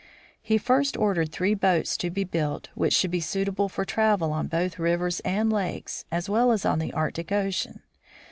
He 0.41 0.57
first 0.57 0.97
ordered 0.97 1.31
three 1.31 1.53
boats 1.53 1.95
to 1.97 2.09
be 2.09 2.23
built 2.23 2.69
which 2.73 2.91
should 2.95 3.11
be 3.11 3.19
suitable 3.19 3.69
for 3.69 3.85
travel 3.85 4.31
on 4.31 4.47
both 4.47 4.79
rivers 4.79 5.19
and 5.19 5.53
lakes, 5.53 6.05
as 6.11 6.27
well 6.27 6.51
as 6.51 6.65
on 6.65 6.79
the 6.79 6.91
Arctic 6.91 7.31
ocean. 7.31 7.81